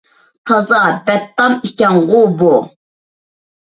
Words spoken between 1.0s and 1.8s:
بەتتام